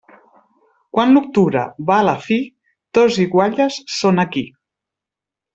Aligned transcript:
Quan 0.97 1.13
l'octubre 1.17 1.65
va 1.91 1.99
a 2.03 2.07
la 2.09 2.15
fi, 2.29 2.39
tords 2.99 3.21
i 3.27 3.29
guatlles 3.37 3.81
són 4.01 4.27
aquí. 4.29 4.47